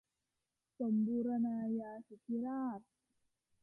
[0.79, 2.79] สมบูรณาญาสิทธิราช